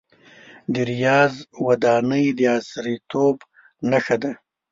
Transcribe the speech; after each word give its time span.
د 0.73 0.75
ریاض 0.89 1.33
ودانۍ 1.67 2.25
د 2.37 2.39
عصریتوب 2.57 3.35
نښه 3.89 4.15
ده. 4.21 4.31